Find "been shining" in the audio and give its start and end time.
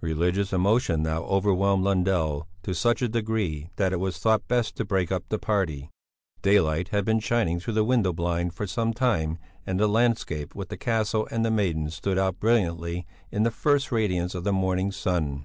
7.04-7.60